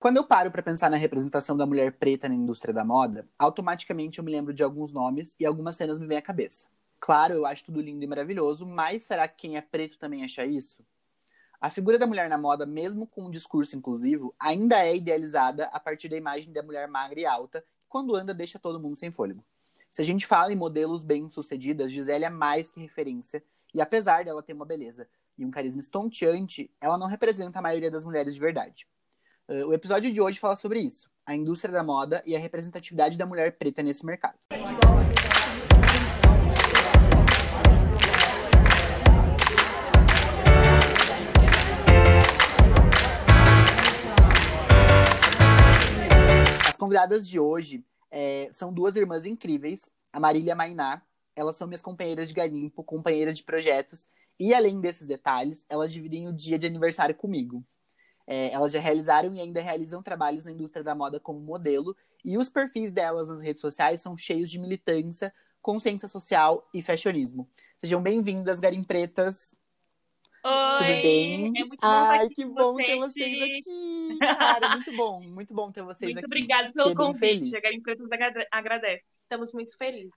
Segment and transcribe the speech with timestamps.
[0.00, 4.18] Quando eu paro para pensar na representação da mulher preta na indústria da moda, automaticamente
[4.18, 6.64] eu me lembro de alguns nomes e algumas cenas me vêm à cabeça.
[6.98, 10.46] Claro, eu acho tudo lindo e maravilhoso, mas será que quem é preto também acha
[10.46, 10.82] isso?
[11.60, 15.78] A figura da mulher na moda, mesmo com um discurso inclusivo, ainda é idealizada a
[15.78, 19.10] partir da imagem da mulher magra e alta, que quando anda deixa todo mundo sem
[19.10, 19.44] fôlego.
[19.90, 23.44] Se a gente fala em modelos bem-sucedidas, Gisele é mais que referência,
[23.74, 25.06] e apesar dela ter uma beleza
[25.36, 28.88] e um carisma estonteante, ela não representa a maioria das mulheres de verdade.
[29.50, 33.18] Uh, o episódio de hoje fala sobre isso, a indústria da moda e a representatividade
[33.18, 34.38] da mulher preta nesse mercado.
[46.68, 51.02] As convidadas de hoje é, são duas irmãs incríveis, a Marília e a Mainá.
[51.34, 54.06] Elas são minhas companheiras de garimpo, companheiras de projetos,
[54.38, 57.64] e além desses detalhes, elas dividem o dia de aniversário comigo.
[58.32, 62.38] É, elas já realizaram e ainda realizam trabalhos na indústria da moda como modelo, e
[62.38, 67.48] os perfis delas nas redes sociais são cheios de militância, consciência social e fashionismo.
[67.82, 69.52] Sejam bem-vindas, garimpretas.
[70.44, 71.46] Oi, Tudo bem?
[71.56, 73.38] É muito bom Ai, que bom com ter vocês.
[73.38, 74.18] vocês aqui!
[74.38, 76.26] Cara, muito bom, muito bom ter vocês Muito aqui.
[76.26, 77.56] obrigada pelo Fiquei convite.
[77.56, 79.06] A Garim Pretas agra- agradece.
[79.24, 80.12] Estamos muito felizes.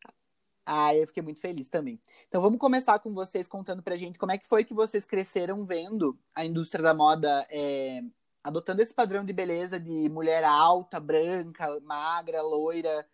[0.66, 2.00] Ah, eu fiquei muito feliz também.
[2.28, 5.66] Então vamos começar com vocês contando pra gente como é que foi que vocês cresceram
[5.66, 8.02] vendo a indústria da moda é,
[8.44, 13.06] adotando esse padrão de beleza de mulher alta, branca, magra, loira.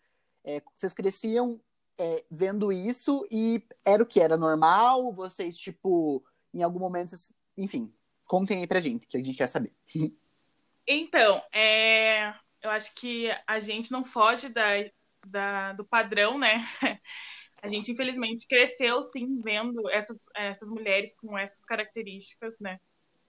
[0.43, 1.59] É, vocês cresciam
[1.97, 4.19] é, vendo isso e era o que?
[4.19, 5.11] Era normal?
[5.11, 7.91] Vocês, tipo, em algum momento, vocês- enfim,
[8.25, 9.73] contem aí pra gente, que a gente quer saber.
[10.91, 14.63] Então, é, eu acho que a gente não foge da,
[15.23, 16.65] da- do padrão, né?
[17.61, 22.79] A gente, infelizmente, cresceu, sim, vendo essas, essas mulheres com essas características, né?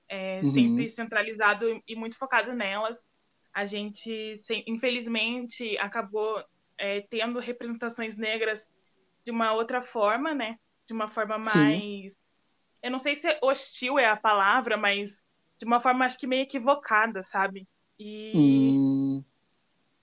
[0.08, 0.52] É, Uhum.
[0.52, 3.04] Sempre centralizado e muito focado nelas.
[3.52, 4.34] A gente,
[4.66, 6.42] infelizmente, acabou
[6.78, 8.68] é, tendo representações negras
[9.24, 10.56] de uma outra forma, né?
[10.86, 11.44] De uma forma Sim.
[11.44, 12.16] mais.
[12.82, 15.22] Eu não sei se hostil é a palavra, mas
[15.58, 17.68] de uma forma, acho que meio equivocada, sabe?
[17.98, 18.89] E Hum,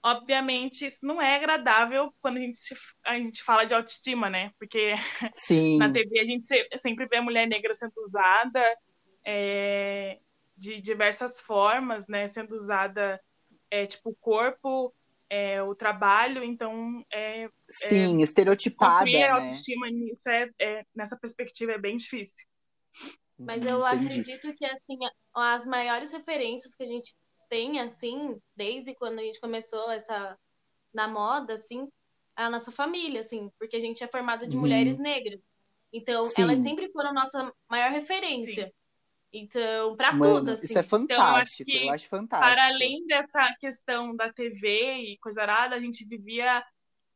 [0.03, 2.75] obviamente isso não é agradável quando a gente, se-
[3.05, 4.51] a gente fala de autoestima, né?
[4.59, 4.93] Porque
[5.35, 5.77] sim.
[5.77, 8.63] na TV a gente se- sempre vê a mulher negra sendo usada
[9.25, 10.19] é,
[10.55, 12.27] de diversas formas, né?
[12.27, 13.21] Sendo usada,
[13.69, 14.93] é, tipo, o corpo,
[15.29, 19.31] é, o trabalho, então é, Sim, estereotipada, construir a né?
[19.33, 22.45] autoestima nisso é, é- nessa perspectiva é bem difícil.
[23.39, 24.05] Mas Uhum, eu entendi.
[24.05, 24.97] acredito que assim,
[25.35, 27.13] as maiores referências que a gente
[27.49, 30.37] tem assim, desde quando a gente começou essa
[30.93, 31.87] na moda assim,
[32.35, 34.61] a nossa família assim, porque a gente é formada de Uhum.
[34.61, 35.39] mulheres negras.
[35.93, 36.43] Então, Sim.
[36.43, 38.73] elas sempre foram a nossa maior referência.
[39.33, 40.65] Então, pra Mano, tudo assim.
[40.65, 42.39] isso é Então, eu acho fantástico, que eu acho fantástico.
[42.39, 46.63] Para além dessa questão da TV e coisa arada, a gente vivia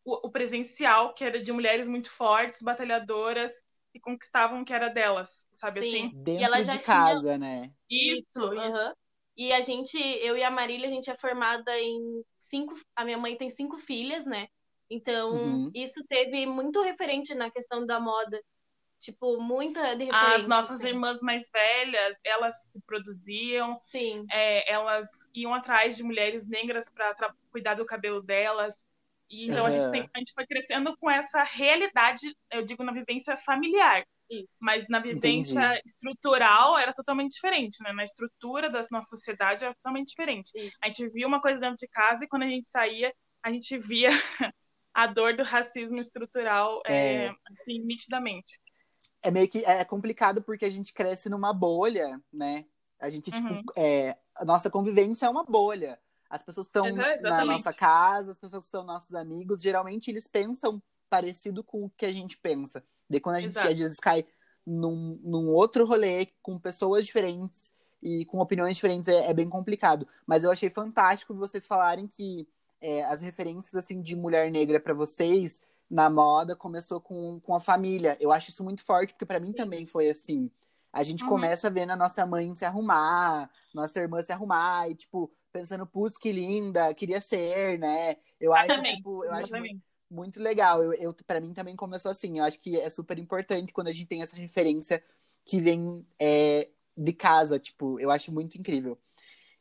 [0.05, 3.51] o, o presencial, que era de mulheres muito fortes, batalhadoras,
[3.93, 6.09] que conquistavam o que era delas, sabe Sim.
[6.09, 6.23] assim?
[6.23, 7.71] Dentro ela de já tinha- casa, né?
[7.89, 8.57] Isso, isso.
[8.59, 8.93] aham.
[9.41, 12.75] E a gente, eu e a Marília, a gente é formada em cinco.
[12.95, 14.47] A minha mãe tem cinco filhas, né?
[14.87, 15.71] Então, Uhum.
[15.73, 18.39] isso teve muito referente na questão da moda.
[18.99, 20.47] Tipo, muita de As referência.
[20.47, 20.89] nossas assim.
[20.89, 27.33] irmãs mais velhas, elas se produziam, Sim, é, elas iam atrás de mulheres negras para
[27.51, 28.75] cuidar do cabelo delas.
[29.27, 32.91] E, então a gente, tem- a gente foi crescendo com essa realidade, eu digo na
[32.91, 34.05] vivência familiar.
[34.31, 34.57] Isso.
[34.61, 37.91] Mas na vivência estrutural era totalmente diferente, né?
[37.91, 40.51] Na estrutura da nossa sociedade era totalmente diferente.
[40.55, 40.77] Isso.
[40.81, 43.77] A gente via uma coisa dentro de casa e quando a gente saía, a gente
[43.77, 44.09] via
[44.93, 47.29] a dor do racismo estrutural é, É.
[47.29, 48.59] assim, nitidamente.
[49.21, 52.65] É meio que é complicado porque a gente cresce numa bolha, né?
[52.99, 53.63] A gente, tipo, Uhum.
[53.75, 55.99] é, a nossa convivência é uma bolha.
[56.29, 56.85] As pessoas estão
[57.21, 62.05] na nossa casa, as pessoas estão nossos amigos, geralmente eles pensam parecido com o que
[62.05, 62.83] a gente pensa.
[63.11, 63.67] Daí quando a gente Exato.
[63.67, 64.25] às vezes cai
[64.65, 70.07] num, num outro rolê com pessoas diferentes e com opiniões diferentes, é, é bem complicado.
[70.25, 72.47] Mas eu achei fantástico vocês falarem que
[72.79, 77.59] é, as referências assim de mulher negra pra vocês na moda começou com, com a
[77.59, 78.17] família.
[78.19, 80.49] Eu acho isso muito forte, porque pra mim também foi assim.
[80.91, 81.29] A gente Uhum.
[81.29, 86.17] começa vendo a nossa mãe se arrumar, nossa irmã se arrumar, e, tipo, pensando, putz,
[86.17, 88.15] que linda, queria ser, né?
[88.39, 90.83] Eu acho, tipo, eu acho muito, muito legal.
[90.83, 92.37] Eu, eu, pra mim também começou assim.
[92.39, 95.03] Eu acho que é super importante quando a gente tem essa referência
[95.45, 98.99] que vem é, de casa, tipo, eu acho muito incrível.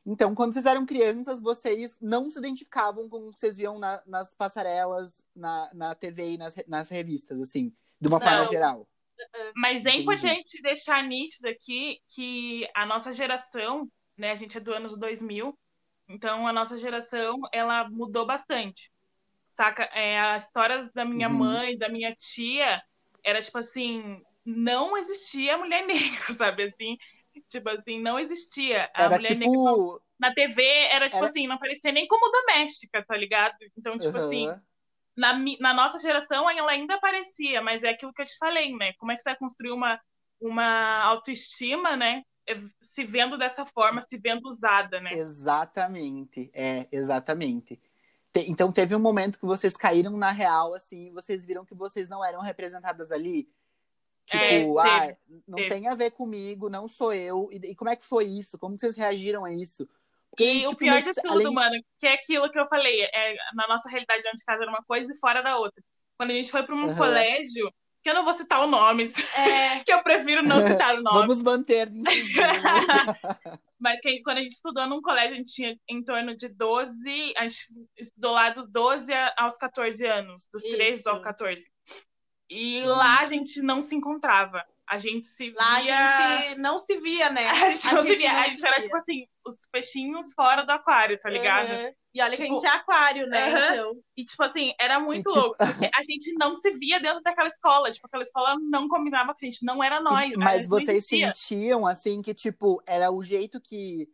[0.04, 4.02] Então, quando vocês eram crianças, vocês não se identificavam com o que vocês viam na-
[4.06, 8.46] nas passarelas, na, na TV e nas, nas revistas, assim, de uma forma Não.
[8.46, 8.88] geral.
[9.54, 10.02] Mas é Entendi.
[10.02, 13.86] importante deixar nítido aqui que a nossa geração,
[14.16, 15.56] né, a gente é do ano 2000,
[16.08, 18.90] Então a nossa geração, ela mudou bastante.
[19.50, 19.84] Saca?
[19.92, 21.34] É, as histórias da minha uhum.
[21.34, 22.80] mãe, da minha tia,
[23.24, 26.96] era tipo assim, não existia mulher negra, sabe assim?
[27.48, 28.90] Tipo assim, não existia.
[28.94, 29.40] A era mulher tipo...
[29.40, 31.28] negra na TV era tipo era...
[31.28, 33.56] assim, não aparecia nem como doméstica, tá ligado?
[33.76, 34.24] Então, tipo uhum.
[34.24, 34.46] assim,
[35.16, 38.92] na, na nossa geração ela ainda aparecia, mas é aquilo que eu te falei, né?
[38.98, 39.98] Como é que você vai construir uma,
[40.38, 42.22] uma autoestima, né?
[42.46, 45.10] É, se vendo dessa forma, se vendo usada, né?
[45.14, 47.80] Exatamente, é, exatamente.
[48.34, 52.24] Então teve um momento que vocês caíram na real, assim, vocês viram que vocês não
[52.24, 53.48] eram representadas ali.
[54.24, 55.16] Tipo, é, ah,
[55.48, 55.68] não teve.
[55.70, 57.48] tem a ver comigo, não sou eu.
[57.50, 58.56] E, e, como é que foi isso?
[58.56, 59.88] Como vocês reagiram a isso?
[60.30, 61.52] Porque, e tipo, o pior de tudo, além...
[61.52, 64.70] mano, que é aquilo que eu falei, é, na nossa realidade dentro de casa era
[64.70, 65.82] uma coisa e fora da outra.
[66.16, 66.96] Quando a gente foi para um uhum.
[66.96, 67.72] colégio,
[68.02, 69.80] que eu não vou citar o nome, é...
[69.84, 71.18] que eu prefiro não citar o nome.
[71.18, 71.88] Vamos manter
[73.80, 77.34] Mas que, quando a gente estudou num colégio, a gente tinha em torno de 12,
[77.36, 77.66] a gente
[77.96, 80.76] estudou lá dos 12 aos 14 anos, dos Isso.
[80.76, 81.64] 13 aos 14.
[82.50, 82.88] E uhum.
[82.88, 84.64] lá a gente não se encontrava.
[84.90, 86.08] A gente se Lá via...
[86.08, 87.46] a gente não se via, né?
[87.48, 88.32] A gente, a não gente se via.
[88.32, 88.82] A gente era, via.
[88.82, 91.70] tipo assim, os peixinhos fora do aquário, tá ligado?
[91.70, 91.94] Uhum.
[92.12, 93.46] E olha tipo, que a tipo, gente é aquário, né?
[93.46, 93.72] Uhum.
[93.72, 94.02] Então.
[94.16, 95.38] E, tipo assim, era muito e, tipo...
[95.38, 95.56] louco.
[95.64, 97.88] Porque a gente não se via dentro daquela escola.
[97.88, 99.64] Tipo, aquela escola não combinava com a gente.
[99.64, 100.32] Não era nós.
[100.36, 104.08] Mas vocês sentiam, assim, que, tipo, era o jeito que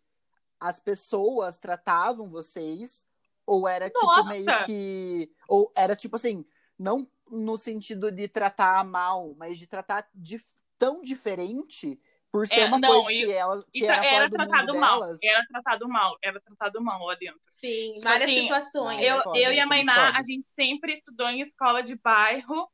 [0.61, 3.03] as pessoas tratavam vocês?
[3.47, 4.29] Ou era, tipo, Nossa.
[4.29, 5.31] meio que...
[5.49, 6.45] Ou era, tipo assim,
[6.79, 10.39] não no sentido de tratar mal, mas de tratar de
[10.79, 11.99] tão diferente
[12.31, 15.19] por ser é, uma não, coisa que ela que era, era tratado mal, delas.
[15.23, 17.41] era tratado mal, era tratado mal lá dentro.
[17.51, 19.03] Sim, tipo várias assim, situações.
[19.03, 22.69] Eu, foda, eu e a Mainá, a gente sempre estudou em escola de bairro.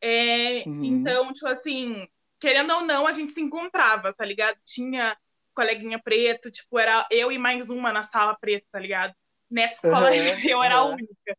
[0.00, 0.84] É, uhum.
[0.84, 2.08] Então, tipo assim,
[2.40, 4.56] querendo ou não, a gente se encontrava, tá ligado?
[4.64, 5.16] Tinha
[5.54, 9.14] coleguinha preto, tipo, era eu e mais uma na sala preta, tá ligado?
[9.50, 10.14] Nessa escola uhum,
[10.48, 10.92] eu era uhum.
[10.92, 11.38] a única.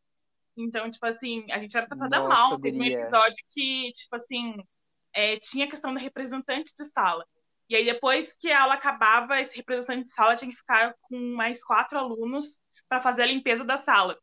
[0.56, 2.60] Então, tipo assim, a gente era tratada Nossa, mal.
[2.60, 4.56] Teve um episódio que, tipo assim,
[5.16, 7.24] é, tinha a questão da representante de sala.
[7.68, 11.18] E aí, depois que a aula acabava, esse representante de sala tinha que ficar com
[11.34, 14.16] mais quatro alunos para fazer a limpeza da sala.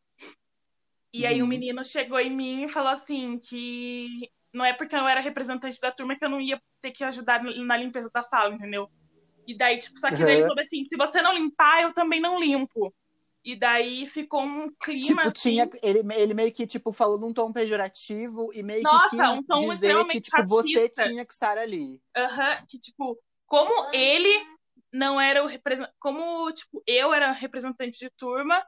[1.12, 1.50] E aí, o um uhum.
[1.50, 5.92] menino chegou em mim e falou assim: que não é porque eu era representante da
[5.92, 8.88] turma que eu não ia ter que ajudar na limpeza da sala, entendeu?
[9.48, 12.22] E daí, tipo, só que daí ele falou assim: se você não limpar, eu também
[12.22, 12.94] não limpo.
[13.44, 15.02] E daí ficou um clima.
[15.02, 15.50] Tipo, assim...
[15.50, 19.30] tinha, ele, ele meio que tipo, falou num tom pejorativo e meio Nossa, que quis
[19.30, 22.02] um tom dizer que tipo, você tinha que estar ali.
[22.16, 24.46] Aham, uhum, que tipo, como ele
[24.94, 25.96] não era o representante.
[26.00, 28.64] Como, tipo, eu era representante de turma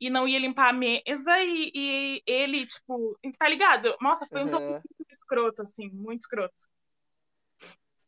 [0.00, 3.96] e não ia limpar a mesa e, e ele, tipo, tá ligado?
[4.00, 4.50] Nossa, foi um uhum.
[4.50, 6.68] tom muito escroto, assim, muito escroto.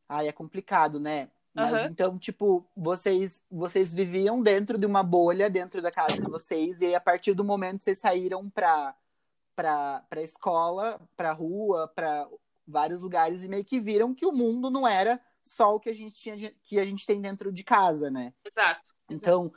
[0.09, 1.31] Ai, é complicado, né?
[1.55, 1.89] Mas uhum.
[1.91, 6.87] então, tipo, vocês vocês viviam dentro de uma bolha dentro da casa de vocês, e
[6.87, 8.95] aí, a partir do momento que vocês saíram pra,
[9.55, 12.27] pra, pra escola, pra rua, pra
[12.67, 15.95] vários lugares, e meio que viram que o mundo não era só o que a
[15.95, 18.33] gente tinha que a gente tem dentro de casa, né?
[18.45, 18.95] Exato.
[19.11, 19.53] Então,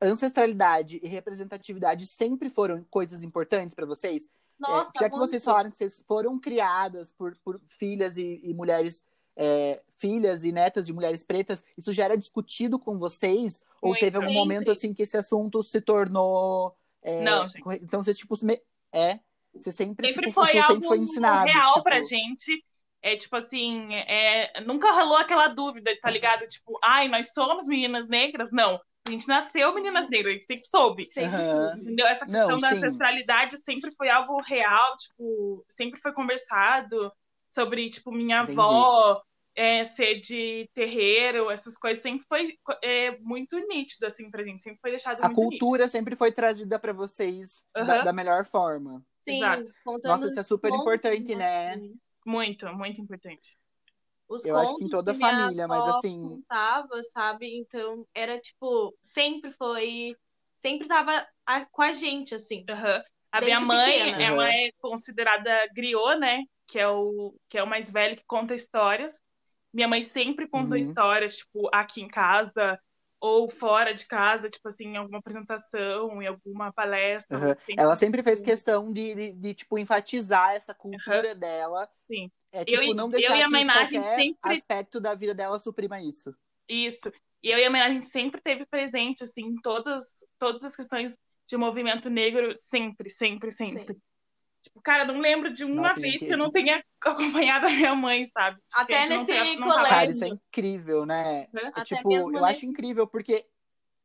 [0.00, 4.22] ancestralidade e representatividade sempre foram coisas importantes para vocês?
[4.24, 4.28] É,
[4.58, 8.54] Nossa, é, já que vocês falaram que vocês foram criadas por, por filhas e, e
[8.54, 9.04] mulheres
[9.36, 13.62] é, filhas e netas de mulheres pretas, isso já era discutido com vocês?
[13.80, 14.40] Ou Muito teve algum sempre.
[14.40, 16.74] momento assim que esse assunto se tornou.
[17.02, 17.62] É, não, gente.
[17.82, 18.34] Então você, tipo,
[18.92, 19.20] é.
[19.54, 21.46] Você sempre, sempre tipo, foi você algo sempre foi ensinado.
[21.46, 21.82] real tipo...
[21.84, 22.64] pra gente.
[23.02, 26.42] É tipo assim, é, nunca rolou aquela dúvida, tá ligado?
[26.48, 28.50] Tipo, ai, nós somos meninas negras?
[28.50, 28.80] Não.
[29.06, 31.06] A gente nasceu meninas negras, a gente sempre soube.
[31.06, 31.76] Sempre, uhum.
[31.78, 32.06] Entendeu?
[32.06, 32.76] Essa questão Não, da sim.
[32.78, 37.12] ancestralidade sempre foi algo real, tipo, sempre foi conversado
[37.46, 38.58] sobre, tipo, minha Entendi.
[38.58, 39.22] avó
[39.56, 44.62] é, ser de terreiro, essas coisas, sempre foi é, muito nítido, assim, pra gente.
[44.62, 45.92] Sempre foi deixado A muito cultura nítido.
[45.92, 47.86] sempre foi trazida para vocês uhum.
[47.86, 49.02] da, da, melhor forma.
[49.18, 49.72] Sim, Exato.
[50.04, 51.80] Nossa, isso é super importante, né?
[52.24, 53.56] Muito, muito importante.
[54.28, 56.20] Os eu acho que em toda a família, mas assim.
[56.20, 57.56] Contava, sabe?
[57.56, 60.14] Então, era tipo, sempre foi.
[60.58, 62.64] Sempre tava a, com a gente, assim.
[62.68, 63.02] Uhum.
[63.32, 64.22] A minha mãe, pequena.
[64.22, 64.50] ela uhum.
[64.50, 66.42] é considerada griot, né?
[66.66, 69.20] Que é, o, que é o mais velho que conta histórias.
[69.72, 70.76] Minha mãe sempre contou uhum.
[70.76, 72.78] histórias, tipo, aqui em casa
[73.20, 77.38] ou fora de casa, tipo assim, em alguma apresentação, em alguma palestra.
[77.38, 77.48] Uhum.
[77.48, 81.38] Sempre ela sempre fez questão de, de, de, tipo, enfatizar essa cultura uhum.
[81.38, 81.88] dela.
[82.06, 82.30] Sim.
[82.52, 84.36] É, tipo, eu, não deixar eu e a qualquer sempre...
[84.42, 86.34] aspecto da vida dela suprima isso.
[86.68, 87.12] Isso.
[87.42, 91.56] E eu e a gente sempre teve presente, assim, em todas, todas as questões de
[91.56, 93.94] movimento negro, sempre, sempre, sempre.
[93.94, 94.00] Sim.
[94.66, 96.26] Tipo, cara, não lembro de uma Nossa, vez gente...
[96.26, 98.56] que eu não tenha acompanhado a minha mãe, sabe?
[98.68, 99.88] Tipo, Até nesse não, colégio.
[99.88, 101.46] Cara, isso é incrível, né?
[101.76, 103.46] É, tipo, eu mesmo acho incrível porque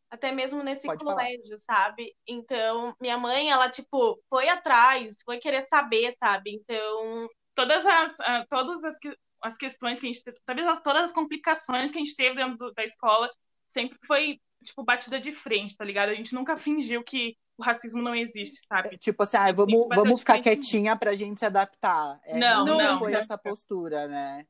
[0.10, 1.16] até mesmo nesse Pode falar.
[1.16, 2.14] colégio, sabe?
[2.28, 6.52] Então, minha mãe, ela, tipo, foi atrás, foi querer saber, sabe?
[6.54, 10.82] Então, Todas as, ah, todas as, que- as questões que a gente teve, talvez as-
[10.82, 13.30] todas as complicações que a gente teve dentro do- da escola,
[13.68, 16.10] sempre foi, tipo, batida de frente, tá ligado?
[16.10, 18.98] A gente nunca fingiu que o racismo não existe, sabe?
[18.98, 22.20] Tipo assim, ah, vamos, vamos ficar quietinha pra gente se adaptar.
[22.26, 23.20] É, Não, nunca não, foi não.
[23.20, 24.46] essa postura, né?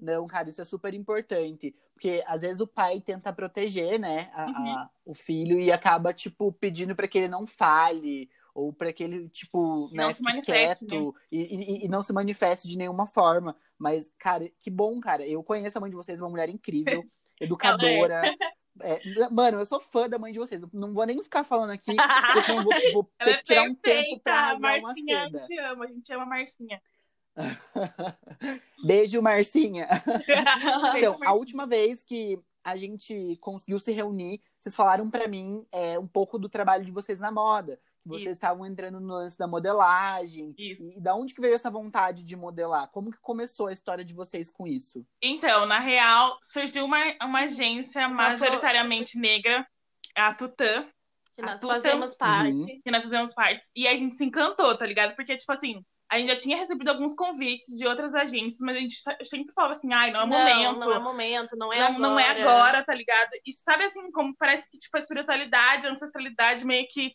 [0.00, 1.74] Não, cara, isso é super importante.
[1.94, 4.68] Porque às vezes o pai tenta proteger, né, a- Uhum.
[4.76, 8.28] a- o filho e acaba, tipo, pedindo pra que ele não fale.
[8.54, 11.40] Ou pra que ele, tipo, Não né, se fique quieto e,
[11.82, 13.54] e- e não se manifeste de nenhuma forma.
[13.78, 15.26] Mas, cara, que bom, cara.
[15.26, 17.04] Eu conheço a mãe de vocês, uma mulher incrível,
[17.40, 18.22] educadora.
[18.26, 18.34] É,
[19.30, 20.60] mano, eu sou fã da mãe de vocês.
[20.72, 23.74] Não vou nem ficar falando aqui, porque senão vou, vou ter é que tirar um
[23.74, 25.42] tempo pra a rasgar uma Marcinha, a seda.
[25.42, 26.82] gente ama, a gente ama a Marcinha.
[28.84, 29.88] Beijo, Marcinha.
[30.96, 31.32] Então, a Marcinha.
[31.32, 36.38] última vez que a gente conseguiu se reunir, vocês falaram pra mim é, um pouco
[36.38, 37.78] do trabalho de vocês na moda.
[38.06, 40.54] Vocês estavam entrando no lance da modelagem.
[40.56, 40.82] Isso.
[40.82, 42.88] E, e da onde que veio essa vontade de modelar?
[42.90, 45.04] Como que começou a história de vocês com isso?
[45.20, 49.66] Então, na real, surgiu uma, uma agência majoritariamente negra,
[50.14, 50.86] a Tutã,
[51.34, 52.52] que nós fazemos parte.
[52.52, 52.80] Uhum.
[52.82, 53.70] que nós fizemos partes.
[53.76, 55.14] E a gente se encantou, tá ligado?
[55.14, 58.80] Porque, tipo assim, a gente já tinha recebido alguns convites de outras agências, mas a
[58.80, 60.78] gente sempre falava assim, ai, não é momento.
[60.78, 62.00] Não, não é momento, não é não, agora.
[62.00, 63.30] não é agora, tá ligado?
[63.44, 67.12] E sabe assim, como parece que, tipo, a espiritualidade, a ancestralidade meio que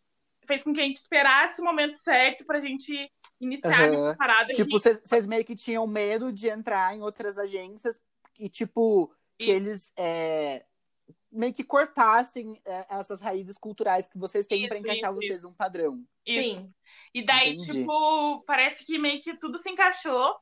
[0.51, 4.07] fez com que a gente esperasse o momento certo pra gente iniciar Aham.
[4.09, 4.53] essa parada.
[4.53, 7.97] Tipo, que- vocês meio que tinham medo de entrar em outras agências
[8.37, 9.51] e, tipo, que Isso.
[9.53, 10.65] eles é,
[11.31, 15.43] meio que cortassem é, essas raízes culturais que vocês têm pra Isso, encaixar isso, vocês
[15.43, 16.03] num padrão.
[16.25, 16.55] Isso.
[16.55, 16.73] Sim.
[17.13, 17.71] E daí, Entendi.
[17.79, 20.35] tipo, parece que meio que tudo se encaixou.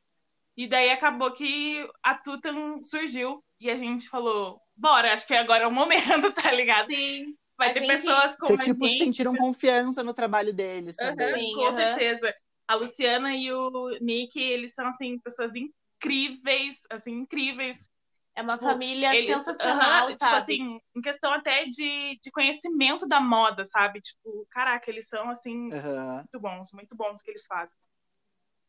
[0.58, 3.44] E daí acabou que a Tutan surgiu.
[3.62, 6.94] E a gente falou, bora, acho que agora é o momento, tá ligado?
[6.94, 7.36] Sim.
[7.60, 8.98] Vai A ter gente- pessoas como Vocês, a tipo, gente.
[9.04, 11.28] sentiram confiança no trabalho deles também.
[11.36, 11.76] Sim, com aham.
[11.76, 12.34] certeza.
[12.70, 17.90] A Luciana e o Nick, eles são, assim, pessoas incríveis, assim, incríveis.
[18.34, 20.42] É uma Tipo, família Eles, sensacional, tipo sabe?
[20.54, 24.00] assim, em questão até de, de conhecimento da moda, sabe?
[24.00, 25.70] Tipo, caraca, eles são, assim,
[26.16, 27.76] muito bons, muito bons no que eles fazem.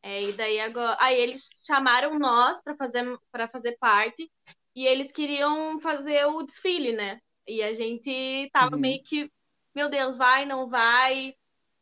[0.03, 0.97] É, e daí agora.
[0.99, 4.29] Aí eles chamaram nós para fazer, para fazer parte
[4.75, 7.21] e eles queriam fazer o desfile, né?
[7.51, 8.81] E a gente tava Uhum.
[8.81, 9.31] meio que,
[9.75, 11.35] meu Deus, vai, não vai?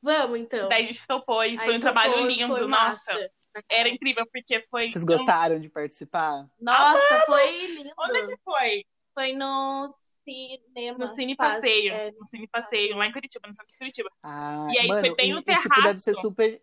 [0.02, 0.68] Vamos então.
[0.68, 3.12] Daí a gente topou e Aí foi um trabalho lindo, foi nossa.
[3.12, 3.30] massa.
[3.68, 4.88] Era incrível, porque foi.
[4.90, 6.46] Vocês gostaram de participar?
[6.60, 7.90] Nossa, foi lindo.
[7.98, 8.84] Onde é que foi?
[9.14, 9.88] Foi no
[10.24, 10.98] cinema.
[10.98, 11.92] No Cine Passeio.
[11.92, 14.10] é, No Cine Passeio, lá em Curitiba, no centro de Curitiba.
[14.22, 16.28] Ah, E aí mano, foi bem no e, e, tipo, deve ser terraço.
[16.28, 16.62] super.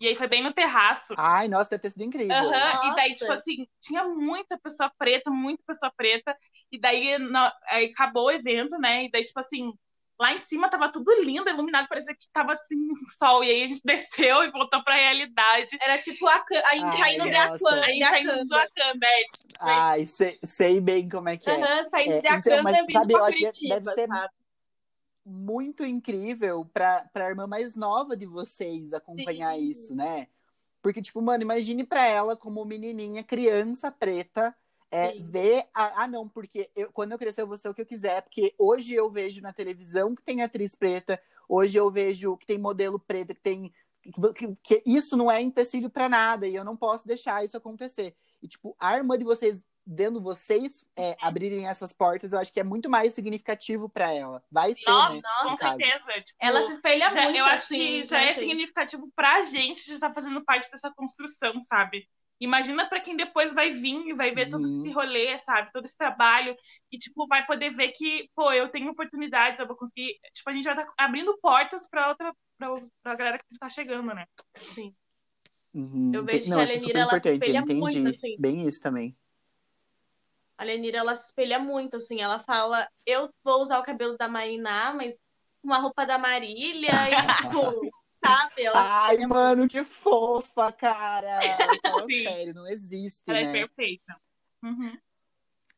[0.00, 1.14] E aí foi bem no terraço.
[1.16, 2.34] Ai, nossa, deve ter sido incrível.
[2.34, 6.36] Aham, E daí, tipo assim, tinha muita pessoa preta, muita pessoa preta.
[6.70, 9.04] E daí na- aí acabou o evento, né?
[9.04, 9.72] E daí, tipo assim,
[10.20, 13.42] lá em cima tava tudo lindo, iluminado, parecia que tava assim, um sol.
[13.44, 13.82] E aí a gente
[14.28, 15.78] desceu e voltou pra realidade.
[15.80, 17.70] Era tipo a, ca- a Ai, saindo de nossa.
[17.70, 21.48] Aklan, Aí de saindo do Akamba, é, tipo, Ai, sei, sei bem como é que
[21.50, 21.54] é.
[21.54, 24.06] Aham, saindo É, de então, Aklan mas vindo sabe, pra eu acho que deve ser
[24.08, 24.34] sabe?
[25.26, 29.70] Muito incrível pra, pra irmã mais nova de vocês acompanhar Sim.
[29.70, 30.28] isso, né?
[30.80, 34.54] Porque, tipo, mano, imagine pra ela como menininha, criança preta,
[34.88, 35.22] é, Sim.
[35.22, 35.66] ver.
[35.74, 38.22] A, ah, não, porque eu- quando eu crescer eu vou ser o que eu quiser.
[38.22, 42.56] Porque hoje eu vejo na televisão que tem atriz preta, hoje eu vejo que tem
[42.56, 43.74] modelo preta, que tem.
[44.00, 47.56] Que, que- que isso não é empecilho pra nada e eu não posso deixar isso
[47.56, 48.14] acontecer.
[48.40, 52.58] E, tipo, a irmã de vocês, vendo vocês é, abrirem essas portas, eu acho que
[52.58, 54.42] é muito mais significativo pra ela.
[54.50, 55.22] Vai ser, Nossa, né?
[55.42, 55.76] com no caso.
[55.76, 56.12] certeza.
[56.22, 58.40] Tipo, Ela se espelha já- muito, eu acho assim, que já é gente.
[58.40, 62.08] significativo pra gente de estar fazendo parte dessa construção, sabe?
[62.38, 64.78] Imagina pra quem depois vai vir e vai ver todo Uhum.
[64.78, 65.72] esse rolê, sabe?
[65.72, 66.54] Todo esse trabalho
[66.92, 70.18] e, tipo, vai poder ver que, pô, eu tenho oportunidades, eu vou conseguir.
[70.34, 72.68] Tipo, a gente vai estar abrindo portas pra outra, pra,
[73.02, 74.26] pra galera que tá chegando, né?
[74.54, 74.94] Sim.
[75.72, 76.10] Uhum.
[76.14, 78.36] Eu vejo Não, que a é Lenira, ela se espelha entendi muito, assim.
[78.38, 79.16] bem isso também.
[80.58, 82.20] A Lenira, ela se espelha muito, assim.
[82.20, 85.18] Ela fala, eu vou usar o cabelo da Mariná, mas
[85.62, 87.90] uma roupa da Marília e, tipo,
[88.24, 88.62] sabe?
[88.62, 91.38] Ela Ai, mano, que fofa, cara!
[91.82, 93.52] Fala sério, não existe, Ela é né?
[93.52, 94.16] perfeita.
[94.62, 94.98] Uhum.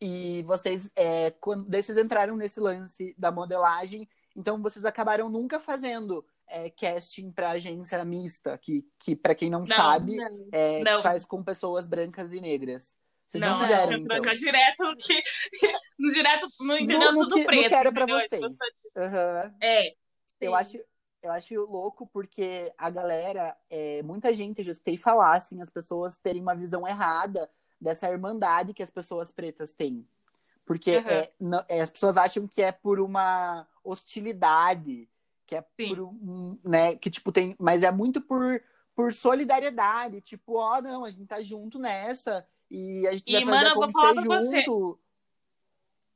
[0.01, 6.25] E vocês, é, quando vocês entraram nesse lance da modelagem, então vocês acabaram nunca fazendo
[6.47, 10.49] é, casting pra agência mista, que, que para quem não, Não, sabe, não.
[10.53, 11.03] é, Não.
[11.03, 12.97] faz com pessoas brancas e negras.
[13.29, 14.17] Vocês não, Não, a fizeram, gente então.
[14.17, 15.23] entrou direto que.
[15.99, 17.69] no direto, no entendeu no, tudo que, no preto.
[17.69, 18.29] que era pra entendeu?
[18.29, 18.55] vocês.
[18.97, 19.55] Aham.
[19.61, 19.89] É.
[20.41, 20.55] Eu Sim.
[20.57, 20.79] acho,
[21.23, 25.69] eu acho louco porque a galera, é, muita gente, eu já escutei falar, assim, as
[25.69, 30.09] pessoas terem uma visão errada dessa irmandade que as pessoas pretas têm.
[30.65, 31.11] Porque Aham.
[31.11, 35.07] é, não- é, as pessoas acham que é por uma hostilidade,
[35.47, 35.89] que é Sim.
[35.89, 38.63] por um, né, que tipo tem, mas é muito por
[38.95, 43.43] por solidariedade, tipo, ó, não, a gente tá junto nessa e a gente E, vai
[43.43, 44.65] fazer mano, eu falar acontecer pra você.
[44.65, 44.99] junto.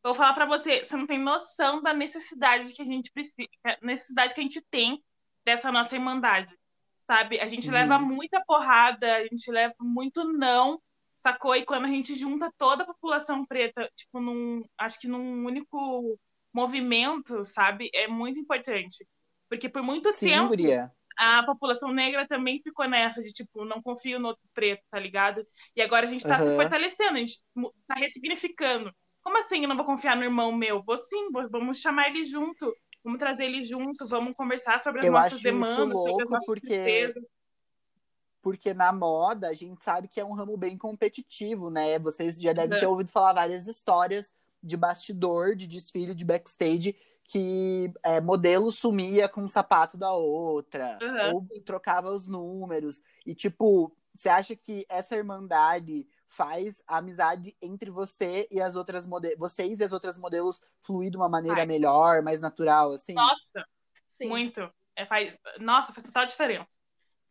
[0.02, 3.48] Vou falar pra você, você não tem noção da necessidade que a gente precisa,
[3.80, 5.02] necessidade que a gente tem
[5.44, 6.56] dessa nossa irmandade,
[7.06, 7.38] sabe?
[7.40, 7.74] A gente Uhum.
[7.74, 10.82] leva muita porrada, a gente leva muito não,
[11.18, 11.54] sacou?
[11.54, 16.18] E quando a gente junta toda a população preta, tipo, num, acho que num único
[16.52, 17.88] movimento, sabe?
[17.94, 19.06] É muito importante.
[19.48, 20.92] Porque por muito Sim, tempo guria.
[21.16, 25.46] A população negra também ficou nessa de tipo, não confio no outro preto, tá ligado?
[25.76, 26.56] E agora a gente tá se Aham.
[26.56, 27.38] fortalecendo, a gente
[27.86, 28.92] tá ressignificando.
[29.22, 30.82] Como assim eu não vou confiar no irmão meu?
[30.82, 35.06] Vou sim, vou- vamos chamar ele junto, vamos trazer ele junto, vamos conversar sobre as
[35.06, 37.24] Eu nossas demandas, sobre as nossas porque- tristezas.
[38.40, 41.96] Porque na moda a gente sabe que é um ramo bem competitivo, né?
[42.00, 42.80] Vocês já devem Uhum.
[42.80, 46.96] ter ouvido falar várias histórias de bastidor, de desfile, de backstage,
[47.32, 51.34] que é, modelo sumia com o sapato da outra, Uhum.
[51.34, 53.00] ou trocava os números.
[53.24, 59.06] E, tipo, você acha que essa irmandade faz a amizade entre você e as outras
[59.06, 61.68] modelos, vocês e as outras modelos fluir de uma maneira Faz.
[61.68, 63.14] melhor, mais natural, assim?
[63.14, 63.66] Nossa,
[64.06, 64.28] Sim.
[64.28, 64.70] muito.
[64.94, 66.68] É, faz, nossa, faz total diferença.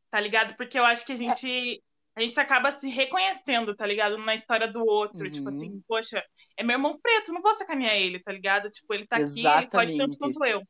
[0.09, 0.55] Tá ligado?
[0.55, 1.83] Porque eu acho que a gente.
[2.15, 4.17] A gente acaba se reconhecendo, tá ligado?
[4.17, 5.23] Na história do outro.
[5.23, 5.31] Uhum.
[5.31, 6.23] Tipo assim, poxa,
[6.57, 8.69] é meu irmão preto, não vou sacanear ele, tá ligado?
[8.69, 10.17] Tipo, ele tá aqui, ele pode tanto Exatamente.
[10.17, 10.61] quanto eu.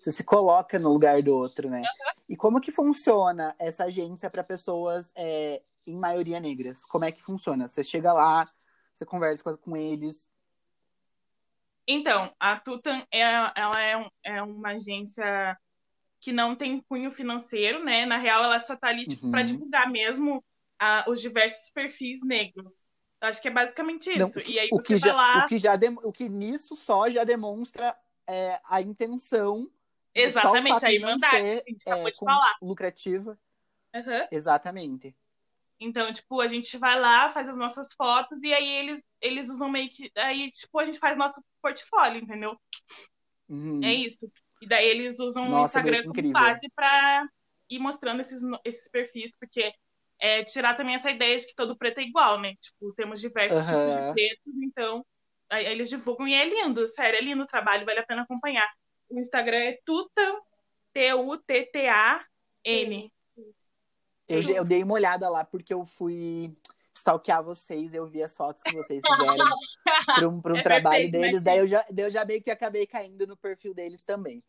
[0.00, 1.82] Você se coloca no lugar do outro, né?
[2.28, 6.84] E como que funciona essa agência para pessoas é, em maioria negras?
[6.84, 7.68] Como é que funciona?
[7.68, 8.48] Você chega lá,
[8.94, 10.30] você conversa com, com eles.
[11.88, 15.58] Então, a Tutan é, ela é, um- é uma agência
[16.24, 18.06] que não tem cunho financeiro, né?
[18.06, 19.30] Na real, ela só tá ali tipo, Uhum.
[19.30, 20.42] para divulgar mesmo
[20.80, 22.88] ah, os diversos perfis negros.
[23.20, 24.38] Eu acho que é basicamente isso.
[24.38, 25.44] Não, e aí o, você que vai já, lá.
[25.44, 27.94] o, que já dem- o que nisso só já demonstra
[28.26, 29.70] é, a intenção.
[30.14, 32.54] Exatamente, a irmandade ser, que a gente acabou é, de falar.
[32.62, 33.38] lucrativa.
[33.94, 34.28] Aham.
[34.32, 35.14] Exatamente.
[35.78, 39.68] Então, tipo, a gente vai lá, faz as nossas fotos e aí eles, eles usam
[39.68, 40.10] meio que.
[40.16, 42.58] Aí, tipo, a gente faz nosso portfólio, entendeu?
[43.48, 43.84] Uhum.
[43.84, 44.30] É isso.
[44.60, 46.32] E daí eles usam o Nossa, Instagram como incrível.
[46.32, 47.26] base pra
[47.68, 49.72] ir mostrando esses, esses perfis, porque
[50.20, 52.54] é tirar também essa ideia de que todo preto é igual, né?
[52.60, 55.04] Tipo, temos diversos tipos de pretos, então
[55.50, 58.72] aí eles divulgam e é lindo, sério, é lindo o trabalho, vale a pena acompanhar.
[59.08, 60.40] O Instagram é Tuta,
[60.92, 62.30] T-U-T-T-A-N.
[64.26, 66.56] Eu, eu dei uma olhada lá porque eu fui
[67.04, 69.44] stalkear vocês, eu vi as fotos que vocês fizeram
[70.06, 72.42] para um, pra um É trabalho perfeito, deles, daí eu, já, daí eu já meio
[72.42, 74.42] que acabei caindo no perfil deles também.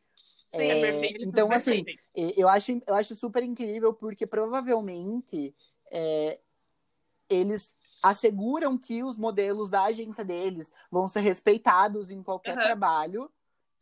[0.48, 1.28] Sim, É, é perfeito.
[1.28, 2.04] então, assim, perfeito.
[2.16, 5.54] E Eu acho, eu acho super incrível porque provavelmente
[5.92, 6.40] é,
[7.30, 7.70] eles
[8.02, 12.64] asseguram que os modelos da agência deles vão ser respeitados em qualquer Aham.
[12.64, 13.32] trabalho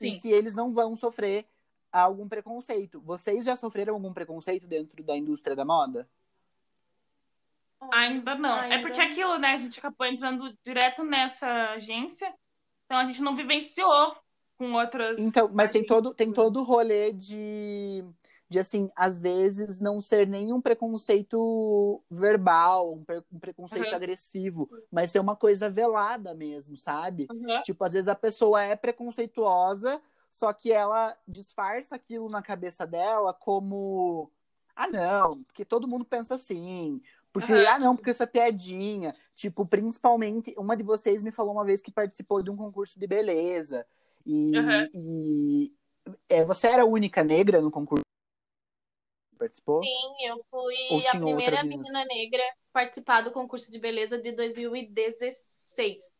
[0.01, 0.15] Sim.
[0.15, 1.45] e que eles não vão sofrer
[1.91, 2.99] algum preconceito.
[3.01, 6.09] Vocês já sofreram algum preconceito dentro da indústria da moda?
[7.91, 8.55] Ainda não.
[8.55, 9.53] É Ainda porque aquilo, né?
[9.53, 12.33] A gente acabou entrando direto nessa agência,
[12.85, 14.15] então a gente não vivenciou
[14.57, 15.17] com outras.
[15.19, 18.03] Então, mas tem todo, tem todo o rolê de,
[18.49, 23.95] de, assim, às vezes não ser nenhum preconceito verbal, um, pre- um preconceito Uhum.
[23.95, 27.27] agressivo, mas ser uma coisa velada mesmo, sabe?
[27.29, 27.61] Aham.
[27.63, 33.33] Tipo, às vezes a pessoa é preconceituosa, só que ela disfarça aquilo na cabeça dela
[33.33, 34.31] como.
[34.75, 36.99] Ah, não, porque todo mundo pensa assim.
[37.33, 37.65] Porque, Aham.
[37.67, 39.15] ah, não, porque essa piadinha.
[39.35, 43.07] Tipo, principalmente, uma de vocês me falou uma vez que participou de um concurso de
[43.07, 43.85] beleza.
[44.23, 44.89] E, Aham.
[44.93, 45.73] e
[46.29, 48.03] é, você era a única negra no concurso
[49.37, 49.83] participou?
[49.83, 56.13] Sim, eu fui a primeira menina negra a participar do concurso de beleza de 2016.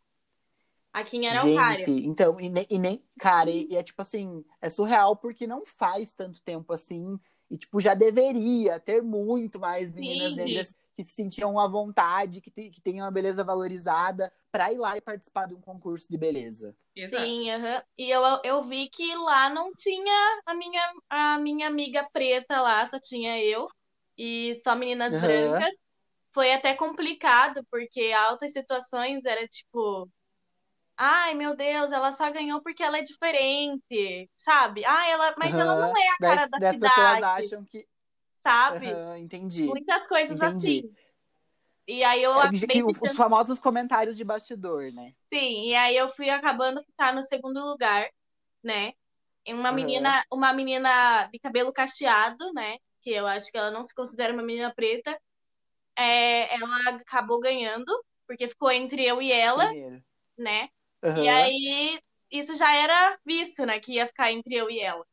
[0.91, 1.85] Aqui em Araucária.
[1.85, 5.47] Gente, então, e nem, e nem- cara, e, e é tipo assim, é surreal porque
[5.47, 10.35] não faz tanto tempo assim, e tipo, já deveria ter muito mais meninas Sim.
[10.35, 14.77] negras que se sentiam à vontade, que, te, que tenham a beleza valorizada, pra ir
[14.77, 16.75] lá e participar de um concurso de beleza.
[16.95, 17.27] Exato.
[17.27, 17.83] Sim, aham.
[17.97, 22.85] E eu, eu vi que lá não tinha a minha, a minha amiga preta lá,
[22.85, 23.67] só tinha eu
[24.17, 25.73] e só meninas brancas.
[26.33, 30.09] Foi até complicado, porque altas situações era tipo,
[30.97, 34.85] ai meu Deus, ela só ganhou porque ela é diferente, sabe?
[34.85, 35.79] Ah, ela, mas ela Aham.
[35.79, 37.87] não é a cara da daí as pessoas cidade, acham que.
[38.43, 39.01] Sabe?
[39.05, 39.67] Aham, entendi.
[39.67, 40.41] Muitas coisas Entendi.
[40.41, 40.95] assim.
[41.87, 45.13] E aí eu É, acabei que os famosos comentários de bastidor, né?
[45.33, 48.07] Sim, e aí eu fui acabando ficar no segundo lugar,
[48.63, 48.93] né?
[49.45, 49.73] E uma Aham.
[49.73, 52.77] menina, uma menina de cabelo cacheado, né?
[53.01, 55.17] Que eu acho que ela não se considera uma menina preta.
[55.97, 57.87] É, ela acabou ganhando,
[58.27, 60.03] porque ficou entre eu e ela, Primeiro.
[60.37, 60.69] né?
[61.03, 61.15] Aham.
[61.15, 62.01] E aí,
[62.31, 63.79] isso já era visto, né?
[63.79, 65.05] Que ia ficar entre eu e ela.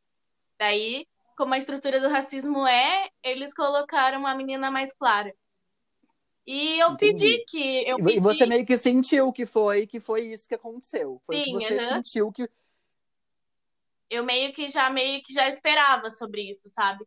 [0.58, 5.32] Daí, como a estrutura do racismo é, eles colocaram uma menina mais clara.
[6.46, 7.14] E eu Entendi.
[7.14, 7.88] pedi que.
[7.88, 11.20] Eu E pedi, você meio que sentiu que foi, que foi isso que aconteceu.
[11.24, 11.96] Foi o que Sim, você aham.
[11.96, 12.48] sentiu que.
[14.10, 17.04] eu meio que já meio que já esperava sobre isso, sabe?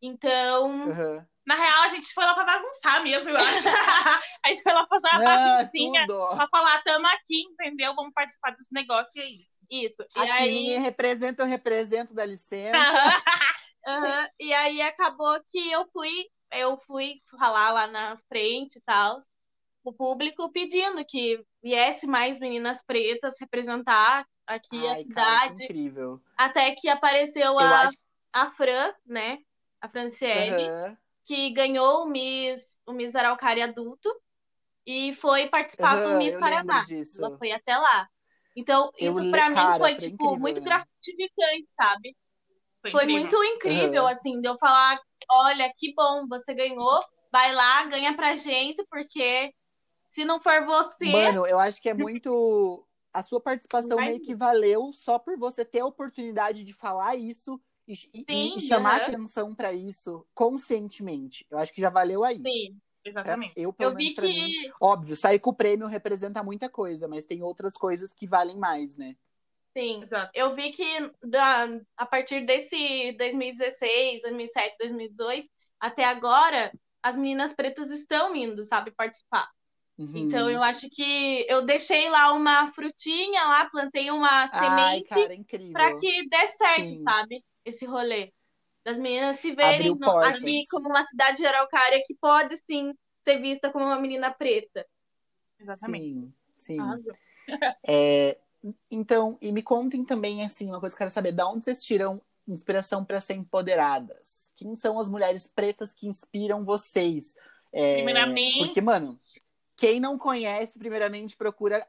[0.00, 1.26] Então, Aham.
[1.46, 3.68] Na real, a gente foi lá pra bagunçar mesmo, eu acho.
[4.44, 6.28] a gente foi lá fazer uma Ah, baguncinha tudo.
[6.36, 7.94] pra falar, tamo aqui, entendeu?
[7.94, 9.60] Vamos participar desse negócio e é isso.
[9.70, 10.02] isso.
[10.16, 12.72] E Aqui aí, ninguém representa, eu represento, dá licença.
[13.86, 16.10] Aham, E aí acabou que eu fui,
[16.52, 19.22] eu fui falar lá na frente e tal,
[19.84, 25.54] o público pedindo que viesse mais meninas pretas representar aqui a Ai, cara, que cidade,
[25.54, 26.20] incrível.
[26.36, 27.96] até que apareceu Eu a, acho
[28.32, 29.38] a Fran, né?
[29.80, 30.96] A Franciele, Aham.
[31.24, 34.10] que ganhou o Miss, o Miss Araucária adulto
[34.86, 36.86] e foi participar do Aham, Miss Paraná.
[37.18, 38.08] Ela foi até lá.
[38.56, 40.62] Então, Eu isso pra mim foi, foi tipo, incrível, muito né?
[40.62, 42.16] gratificante, sabe?
[42.84, 43.20] Foi, Foi incrível.
[43.30, 44.10] muito incrível, Aham.
[44.10, 47.00] assim, de eu falar, olha, que bom, você ganhou,
[47.32, 49.50] vai lá, ganha pra gente, porque
[50.10, 52.86] se não for você, Mano, eu acho que é muito.
[53.12, 57.60] A sua participação meio que valeu só por você ter a oportunidade de falar isso
[57.86, 59.06] e, Sim, e chamar aham.
[59.06, 61.46] atenção pra isso conscientemente.
[61.48, 62.38] Eu acho que já valeu aí.
[62.42, 63.52] sim, Exatamente.
[63.56, 66.68] Eu, pelo eu menos vi pra mim, que óbvio, sair com o prêmio representa muita
[66.68, 69.16] coisa, mas tem outras coisas que valem mais, né?
[69.76, 70.02] Sim.
[70.02, 70.30] Exato.
[70.34, 70.84] Eu vi que
[71.22, 75.48] da, a partir desse 2016, 2007, 2018,
[75.80, 79.48] até agora, as meninas pretas estão indo, sabe, participar.
[79.98, 80.16] Uhum.
[80.16, 85.94] Então eu acho que eu deixei lá uma frutinha lá, plantei uma Ai, semente para
[85.96, 87.04] que dê certo, Sim.
[87.04, 87.44] sabe?
[87.64, 88.32] Esse rolê.
[88.84, 93.40] Das meninas se verem no- aqui como uma cidade de araucária que pode sim ser
[93.40, 94.86] vista como uma menina preta.
[95.58, 96.06] Exatamente.
[96.06, 96.78] Sim, sim.
[97.86, 98.38] É,
[98.90, 101.84] então, e me contem também, assim, uma coisa que eu quero saber, da onde vocês
[101.84, 104.44] tiram inspiração para ser empoderadas?
[104.54, 107.34] Quem são as mulheres pretas que inspiram vocês?
[107.72, 108.58] É, Primeiramente.
[108.58, 109.06] Porque, mano,
[109.76, 111.86] quem não conhece, primeiramente procura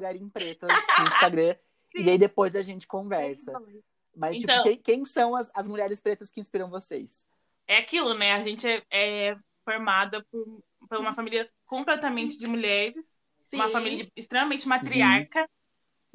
[0.00, 1.56] garimpretas no Instagram
[1.94, 3.52] e daí depois a gente conversa.
[4.14, 7.24] Mas, Então- tipo, quem, quem são as, as mulheres pretas que inspiram vocês?
[7.66, 8.32] É aquilo, né?
[8.32, 13.56] A gente é, é formada por, por uma família completamente de mulheres, Sim.
[13.56, 15.46] uma família extremamente matriarca.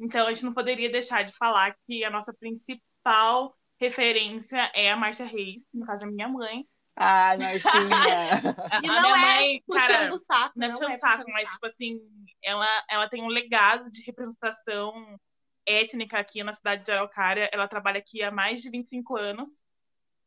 [0.00, 4.96] Então a gente não poderia deixar de falar que a nossa principal referência é a
[4.96, 6.64] Márcia Reis, no caso a minha mãe.
[6.96, 7.72] Ai, Marcinha!
[8.82, 10.52] E a não minha é mãe, puxando cara, o saco.
[10.56, 11.54] não é não puxando é saco, puxando mas, saco.
[11.54, 12.00] tipo assim,
[12.42, 15.18] ela, ela tem um legado de representação
[15.66, 17.48] étnica aqui na cidade de Araucária.
[17.52, 19.62] Ela trabalha aqui há mais de 25 anos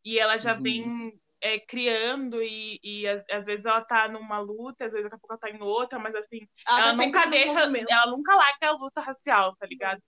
[0.03, 0.61] e ela já Uhum.
[0.61, 5.15] vem é, criando e, e às, às vezes ela tá numa luta, às vezes daqui
[5.15, 8.35] a pouco ela tá em outra, mas assim, Ela ela tá nunca deixa, ela nunca
[8.35, 10.01] larga a luta racial, tá ligado?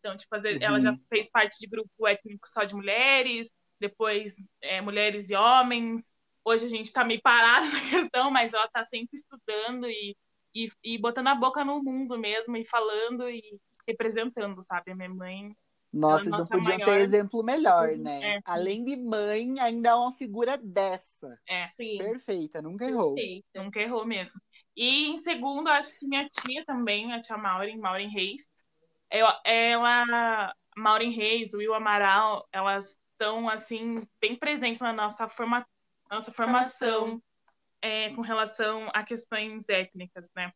[0.00, 0.80] Então, tipo, às vezes, ela Uhum.
[0.80, 6.02] já fez parte de grupo étnico só de mulheres, depois é, mulheres e homens.
[6.44, 10.16] Hoje a gente tá meio parado na questão, mas ela tá sempre estudando e,
[10.54, 13.42] e, e botando a boca no mundo mesmo, e falando e
[13.88, 14.92] representando, sabe?
[14.92, 15.56] A minha mãe.
[15.94, 18.36] Nossa, Ela eles não podiam maior- ter exemplo melhor, né?
[18.36, 18.40] É.
[18.44, 21.38] Além de mãe, ainda é uma figura dessa.
[21.48, 21.98] É, Sim.
[21.98, 23.14] Perfeita, nunca errou.
[23.14, 23.44] Perfeito.
[23.54, 24.40] nunca errou mesmo.
[24.76, 28.48] E em segundo, acho que minha tia também, a tia Maureen, Maureen Reis.
[29.10, 35.64] Eu, ela, Maureen Reis, o Will Amaral, elas estão, assim, bem presentes na nossa, forma,
[36.10, 37.22] nossa formação, Formação.
[37.80, 40.52] é, com relação a questões étnicas, né?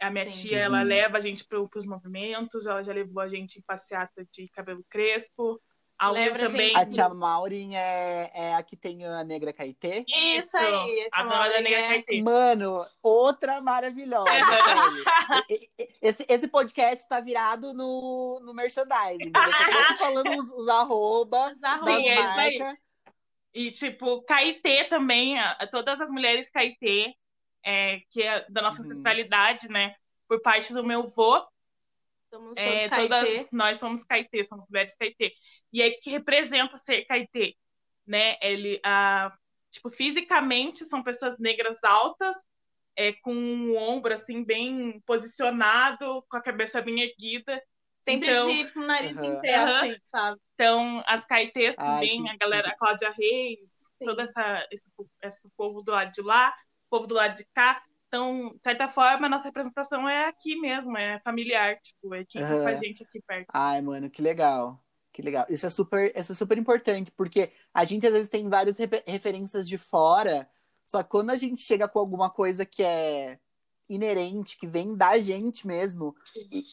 [0.00, 0.48] A minha Sim.
[0.48, 0.84] tia, ela Uhum.
[0.86, 4.84] leva a gente para os movimentos, ela já levou a gente em passeata de cabelo
[4.88, 5.60] crespo.
[5.98, 6.66] A Will Leva a também.
[6.68, 10.02] gente- A tia Maureen é, é a que tem a Negra Caetê.
[10.08, 12.22] Isso aí, a da Maureen Negra é- Caetê.
[12.22, 14.30] Mano, outra maravilhosa,
[15.50, 15.68] e-
[16.00, 19.30] Esse, esse podcast tá virado no, no merchandising.
[19.34, 21.92] Eu só tô falando os, os arroba Os arroba.
[21.96, 22.58] Sim, é isso aí.
[22.58, 22.78] marcas.
[23.52, 27.12] E, tipo, Caetê também, a- a- todas as mulheres Caetê,
[27.64, 28.84] é, que é da nossa Uhum.
[28.84, 29.94] ancestralidade, né?
[30.28, 31.44] Por parte do meu vô,
[32.32, 33.48] Somos é, todas Caetê.
[33.50, 35.32] nós somos Caetê, somos mulheres Caetê.
[35.72, 37.56] E aí, o que representa ser Caetê?
[38.06, 38.36] Né?
[38.40, 39.36] Ele, ah,
[39.70, 42.36] tipo, fisicamente são pessoas negras altas,
[42.96, 47.60] é, com o ombro, assim, bem posicionado, com a cabeça bem erguida.
[48.00, 49.26] Sempre Então- de nariz Aham.
[49.26, 49.76] em pé, Aham.
[49.90, 50.40] assim, sabe?
[50.54, 54.04] Então, as Caetês Ai, também, que- a galera, a Cláudia Reis, Sim.
[54.06, 54.86] todo essa, esse,
[55.22, 56.54] esse povo do lado de lá,
[56.90, 57.82] povo do lado de cá.
[58.08, 62.38] Então, de certa forma, a nossa representação é aqui mesmo, é familiar, tipo, é aqui
[62.40, 62.62] Aham.
[62.62, 63.46] com a gente aqui perto.
[63.52, 64.82] Ai, mano, que legal.
[65.12, 65.46] Que legal.
[65.48, 69.04] Isso é super, isso é super importante, porque a gente às vezes tem várias refe-
[69.06, 70.48] referências de fora,
[70.84, 73.38] só que quando a gente chega com alguma coisa que é
[73.88, 76.14] inerente, que vem da gente mesmo.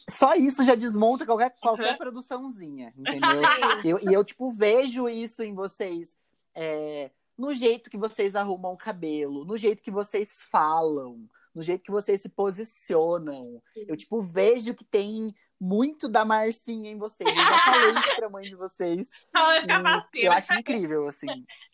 [0.08, 1.98] Só isso já desmonta qualquer, qualquer Uhum.
[1.98, 3.20] produçãozinha, entendeu?
[3.84, 6.16] Eu- e eu, tipo, vejo isso em vocês.
[6.54, 11.84] é, no jeito que vocês arrumam o cabelo, no jeito que vocês falam, no jeito
[11.84, 13.62] que vocês se posicionam.
[13.74, 17.28] Eu, tipo, vejo que tem muito da Marcinha em vocês.
[17.28, 19.08] Eu já falei isso pra mãe de vocês.
[20.14, 21.26] Eu acho incrível, assim.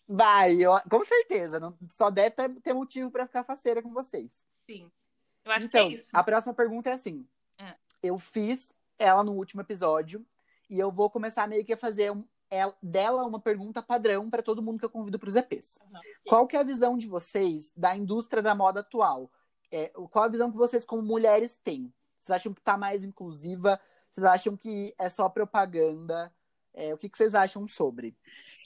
[0.07, 1.59] Vai, eu, com certeza.
[1.59, 4.29] Não, só deve ter, ter motivo pra ficar faceira com vocês.
[4.67, 4.89] Sim.
[5.43, 6.09] Eu acho então, que é isso.
[6.13, 7.27] a próxima pergunta é assim.
[7.57, 7.73] É.
[8.03, 10.25] Eu fiz ela no último episódio
[10.69, 12.23] e eu vou começar meio que a fazer um-
[12.55, 15.79] ela- dela uma pergunta padrão pra todo mundo que eu convido pros EPs.
[15.81, 15.99] Uhum.
[16.27, 19.31] Qual que é a visão de vocês da indústria da moda atual?
[19.71, 21.93] É, qual a visão que vocês, como mulheres, têm?
[22.21, 23.79] Vocês acham que tá mais inclusiva?
[24.09, 26.33] Vocês acham que é só propaganda?
[26.73, 28.15] É, o que, que vocês acham sobre?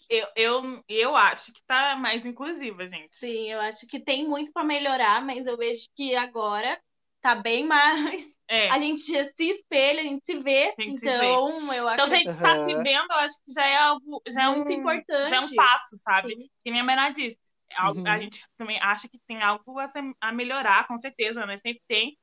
[0.10, 3.16] Eu, eu, eu acho que tá mais inclusiva, gente.
[3.16, 6.80] Sim, eu acho que tem muito para melhorar, mas eu vejo que agora
[7.22, 8.24] tá bem mais.
[8.48, 8.68] É.
[8.70, 10.74] A gente já se espelha, a gente se vê.
[10.76, 13.54] Tem que se então, eu Então, se a gente tá se vendo, eu acho que
[13.54, 14.22] já é algo.
[14.28, 15.30] Já é muito um, importante.
[15.30, 16.36] já é um passo, sabe?
[16.36, 16.50] Sim.
[16.64, 17.38] Que nem a Mena disse.
[17.72, 18.08] É algo- Uhum.
[18.08, 21.58] A gente também acha que tem algo a, ser- a melhorar, com certeza, né?
[21.58, 22.18] Sempre tem.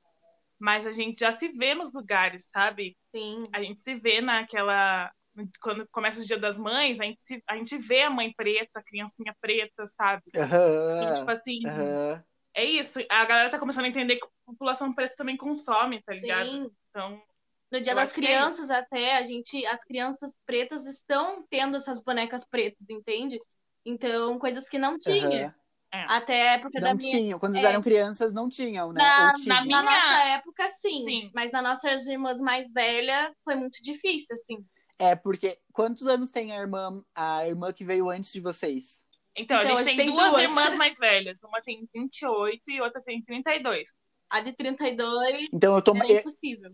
[0.59, 2.96] Mas a gente já se vê nos lugares, sabe?
[3.14, 3.46] Sim.
[3.52, 5.12] A gente se vê naquela.
[5.61, 8.80] Quando começa o Dia das Mães, a gente, se- a gente vê a mãe preta,
[8.80, 10.22] a criancinha preta, sabe?
[10.35, 12.24] E, Aham, tipo assim, aham.
[12.56, 12.98] É isso.
[13.08, 16.50] A galera tá começando a entender que a população preta também consome, tá ligado?
[16.50, 16.70] Sim.
[16.90, 17.22] Então,
[17.70, 22.02] No Dia Eu das é Crianças, até, a gente, as crianças pretas estão tendo essas
[22.02, 23.38] bonecas pretas, entende?
[23.84, 25.54] Então, coisas que não tinha.
[25.92, 26.06] aham.
[26.08, 27.10] Até porque da Não minha.
[27.10, 27.38] tinham.
[27.38, 27.70] Quando eles é.
[27.70, 29.02] eram crianças, não tinham, né?
[29.02, 31.04] Na- Ou na, minha- nossa época, sim.
[31.04, 31.30] Sim.
[31.34, 34.64] Mas nas nossas irmãs mais velhas, foi muito difícil, assim.
[34.98, 38.95] É, porque quantos anos tem a irmã, a irmã que veio antes de vocês?
[39.37, 40.42] Então, Então, a gente tem, tem duas duas.
[40.42, 41.38] irmãs mais velhas.
[41.42, 43.88] Uma tem 28 e outra tem 32.
[44.31, 46.72] A de 32 Então eu tô, é eu, impossível.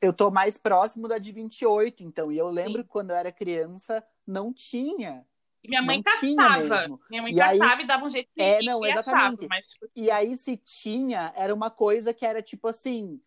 [0.00, 2.30] eu tô mais próximo da de 28, então.
[2.30, 2.82] E eu lembro Sim.
[2.82, 5.24] que quando eu era criança, não tinha.
[5.64, 6.80] E minha mãe Não tinha caçava.
[6.80, 7.00] mesmo.
[7.10, 8.98] Minha mãe E aí- caçava e dava um jeito de É, e não, achava.
[9.00, 9.46] exatamente.
[9.48, 13.20] Mas, tipo, E aí, se tinha, era uma coisa que era tipo assim,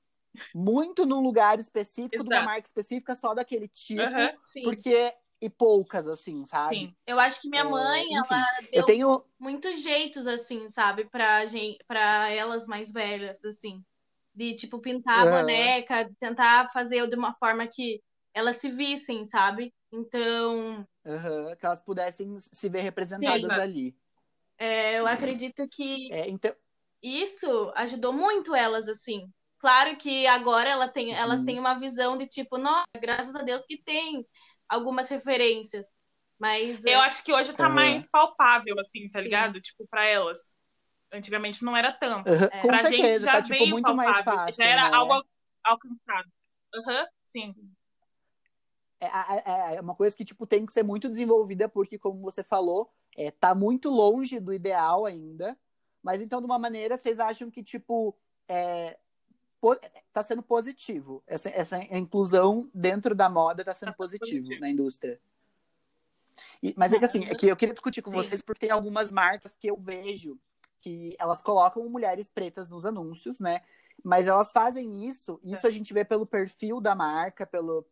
[0.54, 4.02] muito num lugar específico, de uma marca específica, só daquele tipo,
[4.46, 4.64] Sim.
[4.64, 5.14] porque.
[5.41, 6.88] E poucas, assim, sabe?
[6.88, 6.95] sim.
[7.06, 8.36] Eu acho que minha É, mãe, enfim.
[8.36, 9.25] ela Eu deu tenho.
[9.39, 11.06] muitos jeitos, assim, sabe?
[11.10, 13.84] Pra, gente, pra elas mais velhas, assim.
[14.34, 15.30] De, tipo, pintar a Aham.
[15.30, 18.02] boneca, tentar fazer de uma forma que
[18.34, 19.73] elas se vissem, sabe?
[19.91, 23.58] Então, aham, que elas pudessem se ver representadas Sim.
[23.58, 23.97] ali.
[24.58, 26.56] é, eu acredito que É, então,
[27.04, 29.32] isso ajudou muito elas, assim.
[29.60, 31.45] Claro que agora ela tem, elas Uhum.
[31.45, 34.25] têm uma visão de tipo, nossa, graças a Deus que tem
[34.70, 35.88] algumas referências.
[36.40, 37.76] Mas Eu acho que hoje tá Aham.
[37.76, 39.26] mais palpável, assim, tá Sim.
[39.26, 39.60] ligado?
[39.60, 40.56] Tipo, pra elas.
[41.12, 42.30] Antigamente não era tanto.
[42.30, 42.60] aham, É.
[42.62, 44.64] com pra certeza, gente já tá tipo veio muito mais palpável, fácil.
[44.64, 44.96] Já era né?
[44.96, 45.26] algo al-
[45.66, 46.30] alcançado.
[46.76, 47.54] Aham, sim.
[49.02, 52.44] É, é- é uma coisa que tipo tem que ser muito desenvolvida porque como você
[52.44, 55.58] falou é, tá muito longe do ideal ainda
[56.04, 58.14] mas então de uma maneira vocês acham que tipo
[58.48, 58.98] é,
[60.13, 64.62] tá sendo positivo essa, essa inclusão dentro da moda tá sendo Tá positivo, positivo.
[64.62, 65.19] na indústria
[66.63, 68.17] E- mas é que assim é que eu queria discutir com Sim.
[68.17, 70.39] vocês porque tem algumas marcas que eu vejo
[70.82, 73.62] que elas colocam mulheres pretas nos anúncios né
[74.04, 77.86] mas elas fazem isso isso a gente vê pelo perfil da marca pelo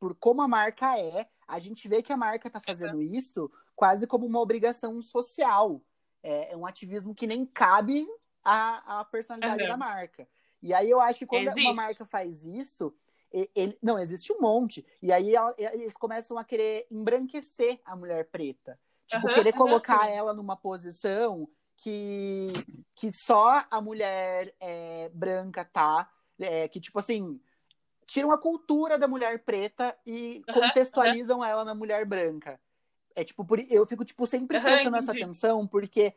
[0.00, 4.06] por como a marca é, a gente vê que a marca está fazendo isso quase
[4.06, 5.80] como uma obrigação social.
[6.24, 8.06] É, é um ativismo que nem cabe
[8.44, 9.68] à, à personalidade Uhum.
[9.68, 10.26] da marca.
[10.62, 11.74] E aí eu acho que quando uma Existe.
[11.76, 12.94] marca faz isso,
[13.54, 14.86] ele, não, existe um monte.
[15.02, 18.78] E aí ela- eles começam a querer embranquecer a mulher preta.
[19.06, 20.14] Tipo, Aham, querer colocar sim.
[20.14, 22.52] ela numa posição que,
[22.94, 26.10] que só a mulher é, branca tá.
[26.38, 27.40] É, que, tipo assim,
[28.06, 32.60] tiram a cultura da mulher preta e Aham, contextualizam ela na mulher branca.
[33.14, 36.14] É tipo, por- eu fico tipo sempre prestando essa atenção, porque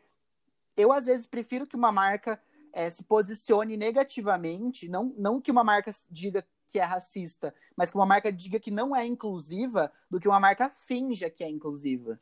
[0.77, 2.41] eu às vezes prefiro que uma marca
[2.75, 7.97] eh, se posicione negativamente, não, não que uma marca diga que é racista, mas que
[7.97, 12.19] uma marca diga que não é inclusiva, do que uma marca finja que é inclusiva.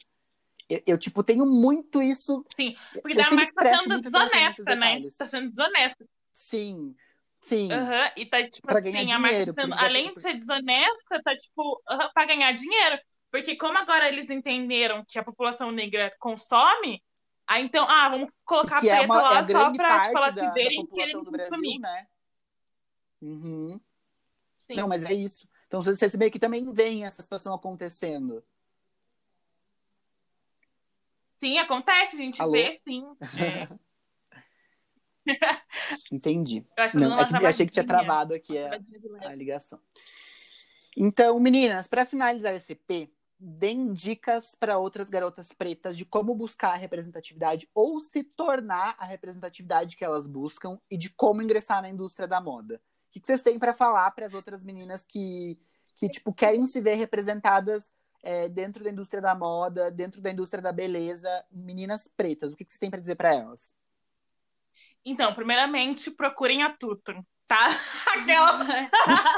[0.70, 2.46] Eu, eu, tipo, tenho muito isso.
[2.56, 5.02] Sim, porque daí a marca tá sendo desonesta, né?
[5.18, 6.06] Tá sendo desonesta.
[6.34, 6.96] Sim,
[7.42, 7.72] sim.
[7.72, 10.38] Aham, e tá, tipo Pra assim, ganhar a marca dinheiro, tá sendo, além de ser
[10.38, 13.00] desonesta, tá, tipo, aham, pra ganhar dinheiro.
[13.32, 17.02] Porque como agora eles entenderam que a população negra consome,
[17.48, 20.06] aí então, ah, vamos colocar que é, preta uma, é lá a só pra, parte
[20.08, 22.08] tipo, elas da, se da verem e população querem Brasil, né?
[23.22, 23.80] Uhum.
[24.60, 24.76] sim.
[24.76, 25.48] Não, mas é isso.
[25.68, 28.44] Então vocês meio que também veem essa situação acontecendo.
[31.38, 32.52] Sim, acontece, a gente Alô?
[32.52, 33.06] vê, sim.
[33.42, 33.68] É.
[36.12, 36.66] Entendi.
[36.78, 38.80] Eu Não, uma é que eu achei que tinha travado aqui a,
[39.24, 39.80] a ligação.
[40.96, 43.10] Então, meninas, para finalizar esse EP,
[43.46, 49.06] deem dicas para outras garotas pretas de como buscar a representatividade ou se tornar a
[49.06, 52.82] representatividade que elas buscam e de como ingressar na indústria da moda.
[53.10, 55.60] O que vocês têm para falar para as outras meninas que,
[56.00, 57.92] que tipo, querem se ver representadas
[58.24, 62.54] é, dentro da indústria da moda, dentro da indústria da beleza, meninas pretas?
[62.54, 63.74] O que vocês têm para dizer para elas?
[65.06, 67.22] Então, primeiramente, procurem a Tutum,
[67.54, 67.80] tá?
[68.14, 68.74] Aquela.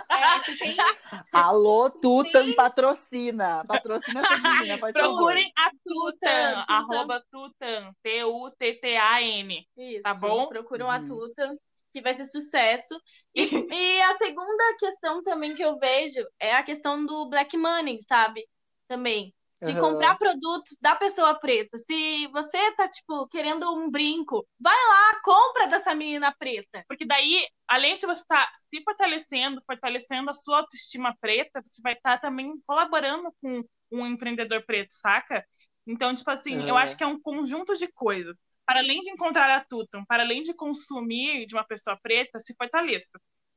[0.09, 0.75] É, tem
[1.33, 3.63] Alô, Tutan patrocina.
[3.67, 5.15] Patrocina essa menina, faz favor.
[5.17, 6.73] Procurem a Tutan, Tutan, Tutan.
[6.73, 9.67] arroba Tutan, T-U-T-T-A-N.
[9.77, 10.47] Isso, Tá bom?
[10.47, 11.07] Procuram a Uhum.
[11.07, 11.55] tuta,
[11.91, 12.95] que vai ser sucesso.
[13.33, 17.99] E, e a segunda questão também que eu vejo é a questão do black money,
[18.07, 18.45] sabe?
[18.87, 19.33] Também.
[19.63, 19.79] De Aham.
[19.79, 21.77] comprar produtos da pessoa preta.
[21.77, 26.83] Se você tá, tipo, querendo um brinco, vai lá, compra dessa menina preta.
[26.87, 31.93] Porque daí, além de você estar se fortalecendo, fortalecendo a sua autoestima preta, você vai
[31.93, 35.43] estar também colaborando com um empreendedor preto, saca?
[35.87, 36.77] Então, tipo assim, eu Aham.
[36.77, 38.39] acho que é um conjunto de coisas.
[38.65, 42.53] Para além de encontrar a Tutum, para além de consumir de uma pessoa preta, se
[42.55, 43.09] fortaleça.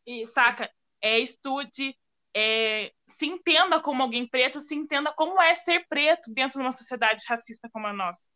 [0.07, 0.33] Isso.
[0.33, 0.71] saca?
[1.01, 1.97] É, estude,
[2.35, 6.73] é, se entenda como alguém preto, se entenda como é ser preto dentro de uma
[6.73, 8.29] sociedade racista como a nossa.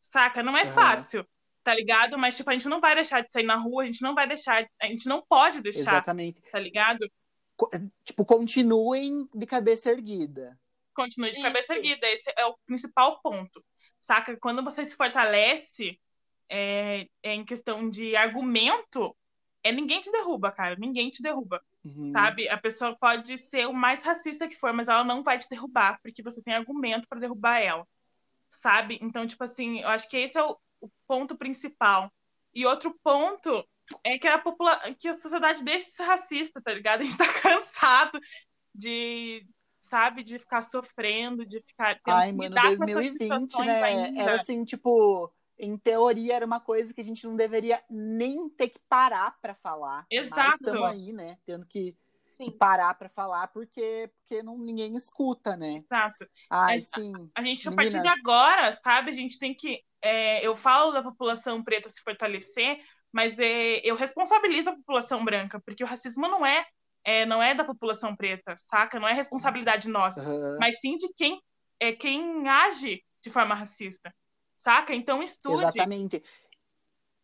[0.00, 0.42] Saca?
[0.42, 0.72] Não é Aham.
[0.74, 1.26] fácil,
[1.64, 2.18] tá ligado?
[2.18, 4.26] Mas, tipo, a gente não vai deixar de sair na rua, a gente não vai
[4.28, 6.40] deixar, a gente não pode deixar, Exatamente.
[6.50, 7.10] tá ligado?
[7.56, 7.70] Co-
[8.04, 10.58] Tipo, continuem de cabeça erguida.
[10.94, 11.42] Continue de Isso.
[11.44, 13.64] cabeça erguida, esse é o principal ponto.
[14.00, 14.36] Saca?
[14.36, 16.00] Quando você se fortalece
[16.48, 19.16] é, é em questão de argumento,
[19.64, 20.76] é ninguém te derruba, cara.
[20.78, 21.60] Ninguém te derruba.
[21.86, 22.10] Uhum.
[22.10, 22.48] sabe?
[22.48, 26.00] A pessoa pode ser o mais racista que for, mas ela não vai te derrubar,
[26.02, 27.86] porque você tem argumento pra derrubar ela,
[28.50, 28.98] sabe?
[29.00, 32.12] Então, tipo assim, eu acho que esse é o, o ponto principal.
[32.52, 33.64] E outro ponto
[34.02, 37.02] é que a, popula que a sociedade deixa de ser racista, tá ligado?
[37.02, 38.18] A gente tá cansado
[38.74, 39.46] de,
[39.78, 43.66] sabe, de ficar sofrendo, de ficar tendo Ai, que mano, lidar com essas 2020, situações
[43.68, 43.82] né?
[43.82, 44.22] ainda.
[44.22, 48.68] Era assim, tipo, em teoria era uma coisa que a gente não deveria nem ter
[48.68, 50.06] que parar pra falar.
[50.10, 50.64] Exato.
[50.64, 51.38] estamos aí, né?
[51.44, 51.96] Tendo que,
[52.36, 55.82] que parar pra falar porque, porque não, ninguém escuta, né?
[55.84, 56.26] Exato.
[56.50, 57.30] Ai, sim.
[57.34, 58.18] A gente, a partir de Meninas.
[58.18, 59.82] agora, sabe, a gente tem que.
[60.02, 62.78] é, eu falo da população preta se fortalecer,
[63.12, 66.66] mas é, eu responsabilizo a população branca, porque o racismo não é,
[67.04, 69.00] é, não é da população preta, saca?
[69.00, 70.58] Não é responsabilidade nossa, Aham.
[70.60, 71.40] mas sim de quem,
[71.80, 74.14] é, quem age de forma racista,
[74.66, 74.92] saca?
[74.92, 75.54] Então estude.
[75.62, 76.22] Exatamente.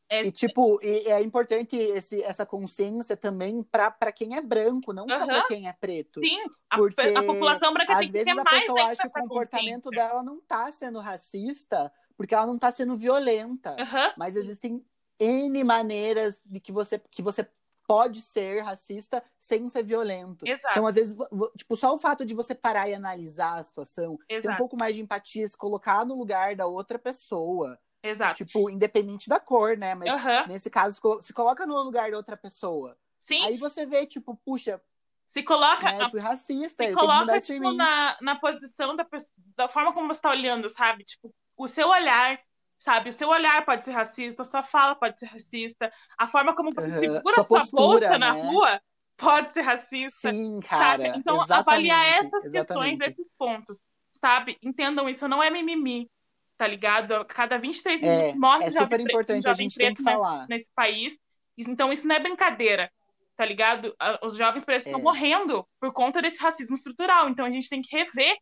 [0.09, 5.09] É- E, tipo, e é importante esse, essa consciência também pra quem é branco, não
[5.09, 6.21] só pra quem é preto.
[6.21, 6.39] Sim,
[6.71, 9.23] a, Porque a população branca Às tem que ter vezes a pessoa acha que o
[9.23, 13.75] comportamento dela não tá sendo racista porque ela não tá sendo violenta.
[14.17, 14.85] Mas existem
[15.19, 17.49] N maneiras de que você, que você
[17.93, 20.47] pode ser racista sem ser violento.
[20.49, 20.73] exato.
[20.73, 21.15] Então, às vezes,
[21.59, 24.57] tipo, só o fato de você parar e analisar a situação, ter um Exato.
[24.57, 27.79] pouco mais de empatia, se colocar no lugar da outra pessoa.
[28.03, 28.39] Exato.
[28.39, 29.95] Tipo, independente da cor, né?
[29.95, 32.97] Mas Aham, nesse caso, se colo- se coloca no lugar da outra pessoa.
[33.19, 34.81] Sim, Aí você vê, tipo, puxa,
[35.27, 35.85] se coloca.
[35.85, 39.07] né, eu fui racista, Se coloca, tipo, na, na posição da,
[39.55, 41.05] da forma como você tá olhando, sabe?
[41.05, 42.41] Tipo, o seu olhar,
[42.83, 43.11] sabe?
[43.11, 46.73] O seu olhar pode ser racista, a sua fala pode ser racista, a forma como
[46.75, 46.99] você Aham.
[47.01, 48.43] segura Sua sua postura, bolsa na né?
[48.43, 48.81] rua
[49.17, 51.05] pode ser racista, Sim, cara.
[51.05, 51.17] saca?
[51.17, 52.55] Então, avaliar essas questões,
[53.01, 53.05] exatamente.
[53.05, 53.81] esses pontos,
[54.21, 54.59] sabe?
[54.61, 56.11] Entendam isso, não é mimimi,
[56.59, 57.25] tá ligado?
[57.27, 61.17] Cada 23 É, minutos morre é um jovem um importante, jovem preto nesse- nesse país.
[61.57, 62.91] Então, isso não é brincadeira,
[63.37, 63.95] tá ligado?
[64.25, 65.03] Os jovens pretos estão É.
[65.05, 67.29] morrendo por conta desse racismo estrutural.
[67.29, 68.37] Então, a gente tem que rever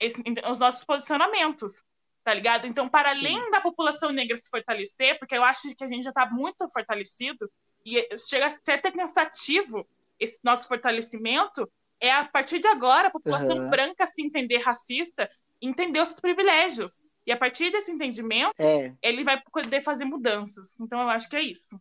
[0.00, 1.84] esse- os nossos posicionamentos,
[2.24, 2.66] tá ligado?
[2.66, 3.18] Então, para Sim.
[3.18, 6.66] além da população negra se fortalecer, porque eu acho que a gente já tá muito
[6.72, 7.50] fortalecido,
[7.84, 9.86] e chega a ser até cansativo
[10.18, 13.70] esse nosso fortalecimento, é a partir de agora a população Aham.
[13.70, 17.04] branca se entender racista, entender os seus privilégios.
[17.26, 20.78] E a partir desse entendimento, É, ele vai poder fazer mudanças.
[20.80, 21.78] Então eu acho que é isso.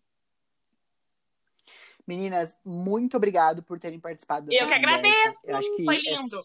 [2.06, 4.98] meninas, muito obrigado por terem participado dessa Eu que conversa.
[4.98, 6.38] agradeço, Eu acho que foi é lindo.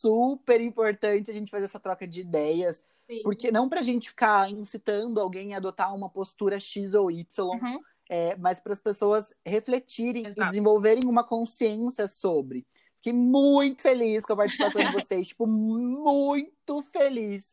[0.00, 3.22] Super importante a gente fazer essa troca de ideias, Sim.
[3.22, 7.80] porque não pra gente ficar incitando alguém a adotar uma postura X ou Y, Uhum.
[8.08, 10.48] é, mas para as pessoas refletirem e Exato.
[10.48, 12.66] desenvolverem uma consciência sobre.
[12.96, 17.46] Fiquei muito feliz com a participação de vocês, tipo, muito feliz.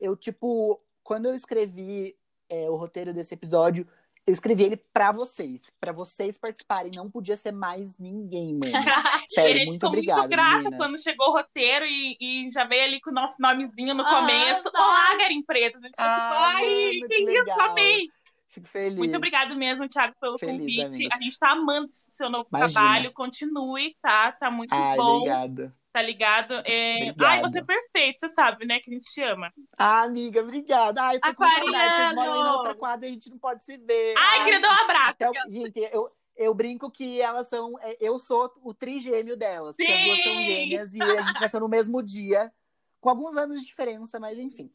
[0.00, 2.16] Eu, tipo, quando eu escrevi
[2.48, 3.86] é, o roteiro desse episódio,
[4.26, 6.90] eu escrevi ele pra vocês, pra vocês participarem.
[6.94, 8.72] Não podia ser mais ninguém, mano.
[8.76, 10.76] a Sério, gente muito ficou obrigado, muito grata meninas.
[10.78, 14.10] quando chegou o roteiro e, e já veio ali com o nosso nomezinho no Ah,
[14.20, 14.70] começo.
[14.70, 14.82] tá.
[14.82, 15.76] Olá, Garim Preto.
[15.78, 17.60] A gente ficou Ah, tipo, ai, mano, que que isso, legal.
[17.70, 18.08] amei.
[18.48, 18.98] Fico feliz.
[18.98, 20.84] Muito obrigado mesmo, Thiago, pelo Feliz, convite.
[20.94, 21.16] amiga.
[21.16, 22.72] A gente tá amando seu novo Imagina.
[22.80, 23.12] trabalho.
[23.12, 24.30] Continue, tá?
[24.32, 25.16] Tá muito Ai, bom.
[25.16, 25.72] obrigado.
[25.94, 26.54] Tá ligado?
[26.66, 26.96] É...
[26.96, 27.22] Obrigado.
[27.22, 28.80] Ai, você é perfeito, você sabe, né?
[28.80, 29.52] Que a gente te ama.
[29.78, 31.00] Ah, amiga, obrigada.
[31.00, 31.64] Ai, eu tô com Aquariano!
[31.72, 31.94] saudade.
[31.94, 34.14] Vocês moram aí na outra quadra a gente não pode se ver.
[34.18, 35.10] Ai, queria dar um abraço.
[35.10, 37.78] Até Gente, eu, eu brinco que elas são.
[37.80, 39.76] é, Eu sou o trigêmeo delas.
[39.76, 40.44] Porque as duas são Sim!
[40.46, 42.52] gêmeas e a gente nasceu no mesmo dia,
[43.00, 44.68] com alguns anos de diferença, mas enfim.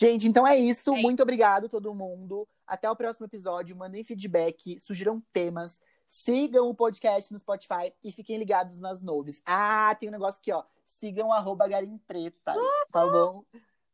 [0.00, 0.94] Gente, então é isso.
[0.96, 2.48] É Muito obrigado, todo mundo.
[2.66, 3.76] Até o próximo episódio.
[3.76, 5.82] Mandem feedback, sugiram temas.
[6.12, 9.40] Sigam o podcast no Spotify e fiquem ligados nas noves.
[9.46, 10.62] Ah, tem um negócio aqui, ó.
[10.84, 12.54] Sigam arroba Garim Preto, tá?
[12.92, 13.42] Tá bom?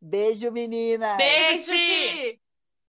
[0.00, 1.16] Beijo, meninas!
[1.16, 1.70] Beijo!